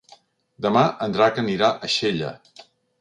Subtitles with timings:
[0.65, 2.33] Demà en Drac anirà a Xella.